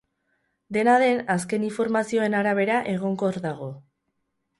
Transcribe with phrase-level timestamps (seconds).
[0.77, 3.69] Dena den, azken informazioen arabera, egonkor dago.